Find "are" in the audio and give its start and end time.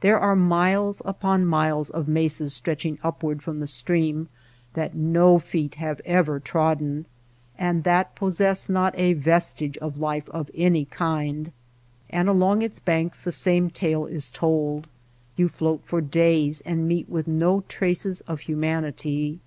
0.18-0.34